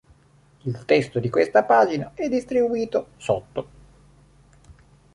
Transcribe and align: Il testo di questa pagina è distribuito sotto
Il 0.65 0.85
testo 0.85 1.19
di 1.19 1.29
questa 1.29 1.63
pagina 1.63 2.09
è 2.15 2.27
distribuito 2.27 3.09
sotto 3.17 3.67